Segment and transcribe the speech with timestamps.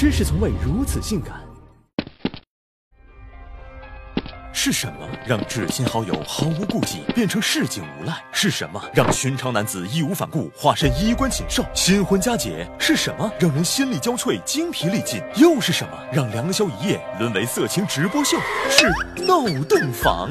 [0.00, 1.42] 知识从未如此性感。
[4.50, 8.14] 是什么让至亲好友毫无顾忌变成市井无赖？
[8.32, 11.62] 是什么让寻常男子义无反顾化身衣冠禽兽？
[11.74, 15.22] 新婚佳节是什么让人心力交瘁、精疲力尽？
[15.36, 18.38] 又是什么让良宵一夜沦为色情直播秀？
[18.70, 18.86] 是
[19.26, 20.30] 闹洞房。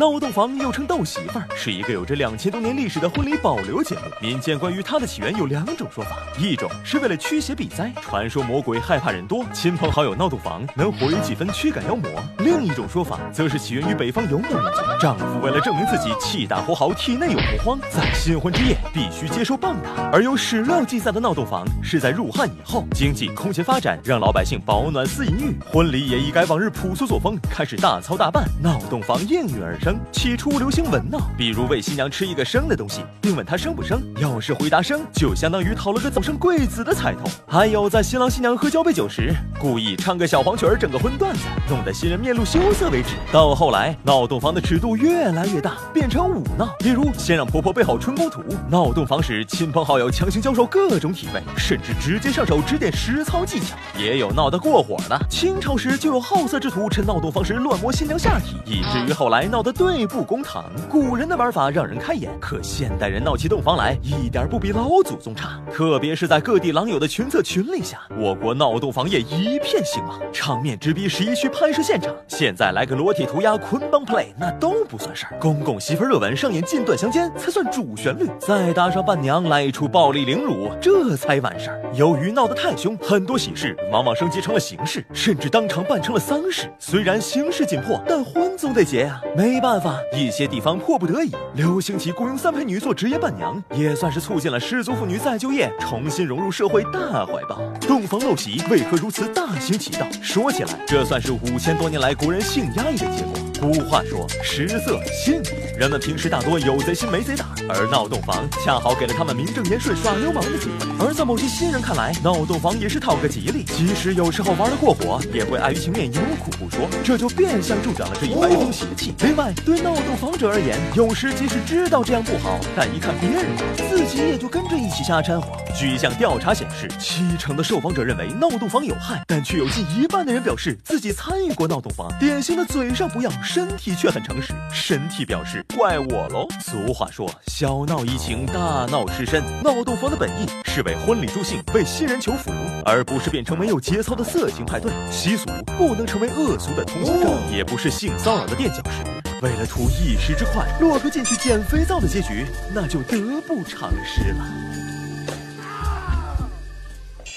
[0.00, 4.00] 闹洞房又称斗媳妇儿，是一个有着两千多年历史的婚礼保留节目。
[4.18, 12.08] 民间关于它的起源有两种说法，一种是为了驱邪避灾，传说魔鬼害怕人多，亲朋好友闹洞房能活跃气氛，驱赶妖魔；
[12.38, 20.08] 另一种说法则是起源于北方游牧民族，丈夫为了证明自己气大活好，体内有洪荒，在新婚之夜必须接受棒打。
[20.10, 29.89] 而有史料记载的闹洞房是在入汉以后，经济空前发展，让老百姓保暖思淫欲，婚礼也一改往日朴素作风，开始大操大办，闹洞房应运而生。
[30.12, 34.02] 起初流行文闹，比如喂新娘吃一个生的东西，并问她生不生。
[34.18, 37.24] 要是回答生，就相当于讨了个早生贵子的彩头。
[37.46, 43.08] 还有在新郎新娘喝交杯酒时，故意唱个小黄曲儿，整个荤段子，弄得新人面露羞涩为止。
[43.30, 53.76] 到后来，闹洞房的尺度越来越大，变成舞闹，比如先让婆婆备好春宫图，闹洞房时亲朋好友强行教授各种体位，甚至直接上手指点实操技巧。
[53.98, 59.70] 也有闹得过火的，清朝时就有好色之徒趁闹洞房时乱摸新娘下体，以至于后来闹得。
[59.80, 65.58] 对簿公堂，古人的玩法让人开眼，可现代人闹起洞房来一点不比老祖宗差。
[65.72, 72.14] 特别是在各地狼友的群策群力下，我国闹洞房业一一片兴旺，场面直逼十一区拍摄现场。
[72.28, 75.36] 现在来个裸体涂鸦、捆绑 play，那都不算事儿。
[75.40, 81.82] 公公媳妇热吻上演近段相间才算主旋律，再搭上伴娘来一出暴力凌辱，这才完事儿。
[81.94, 86.70] 由于闹得太凶，很多喜事往往升级成了形式，甚至当场办成了丧事。
[86.78, 89.80] 虽然形势紧迫，但婚总得结啊，没办。
[89.80, 97.58] 法，一些地方迫不得已流行起雇佣三陪女做职业伴娘，也算是促进了失足妇女再就业，重新融入社会大怀抱。
[97.80, 100.06] 洞房陋习为何如此大大行其道？
[100.20, 103.32] 说起来，这算是五千多年来国人性压抑的结果。
[103.58, 111.06] 古话说食色性也，人们平时大多有贼心没贼胆，而闹洞房恰好给了他们名正言顺耍流氓的机会。
[111.06, 119.14] 而在某些新人看来，闹洞房也是讨个吉利，即使有时候玩得过火，也会碍于情面有苦不说，这就变相助长了这一歪风邪气。
[119.20, 123.44] 另外，对闹洞房者而言，有时即使知道这样不好，但一看别人，
[123.90, 125.48] 自己也就跟着一起瞎掺和。
[125.78, 132.12] 据一项调查显示，七成的受访者认为闹洞房有害，但却有近一半的人表示自己参与过闹洞房。
[132.18, 133.30] 典型的嘴上不要。
[133.44, 136.48] 身体却很诚实，身体表示怪我喽。
[136.60, 139.40] 俗话说，小闹怡情，大闹失身。
[139.62, 142.50] 闹洞房的本意是为婚礼助兴，为新人求福，
[142.84, 144.90] 而不是变成没有节操的色情派对。
[145.12, 145.46] 习俗
[145.78, 149.04] 不能成为恶俗的通行证，也不是性骚扰的垫脚石。
[149.42, 152.44] 为了图一时之快，落个进去捡肥皂的结局，
[152.74, 154.69] 那就得不偿失了。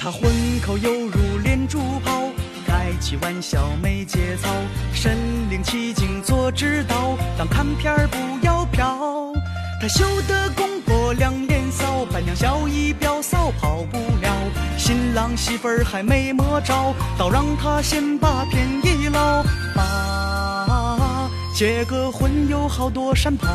[0.04, 2.24] 他婚口犹如连珠炮。
[2.68, 4.50] 开起玩笑没节操，
[4.94, 5.18] 身
[5.50, 7.18] 临其境做指导。
[7.38, 9.32] 当看片儿不要飘，
[9.80, 14.30] 他修得公婆两脸臊，伴娘笑意表嫂跑不了。
[14.78, 19.42] 新郎媳妇儿还没摸着，倒让他先把便宜捞。
[19.78, 23.48] 啊，结个婚有好多山炮。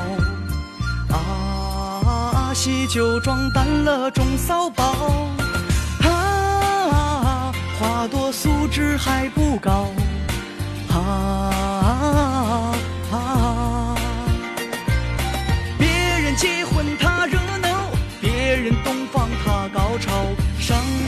[1.11, 4.88] 啊，喜酒装淡了中骚包。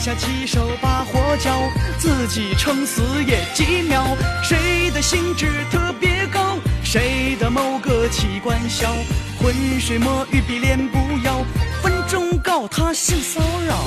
[0.00, 1.60] 下七手把火浇，
[1.98, 4.02] 自己撑死也几秒。
[4.42, 8.90] 谁的兴致特别高，谁的某个器官小，
[9.38, 11.44] 浑水摸鱼比脸不要，
[11.82, 13.84] 分钟告他性骚扰。